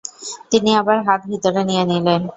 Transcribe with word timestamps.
তিনি 0.51 0.69
আবার 0.75 0.97
হাত 1.07 1.21
ভিতরে 1.31 1.61
নিয়ে 1.69 1.83
নিলেন। 1.91 2.21